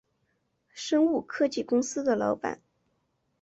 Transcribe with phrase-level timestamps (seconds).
[0.73, 2.59] 生物科技公司的老板